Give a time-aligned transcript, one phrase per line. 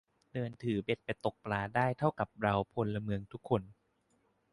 [0.33, 3.61] เดินถือเบ็ดไปตกปลาได้เท่ากับเราพลเมืองทุกคน